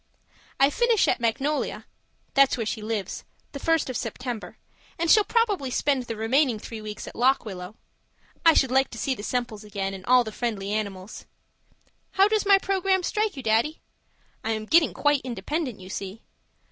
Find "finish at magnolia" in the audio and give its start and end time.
0.71-1.85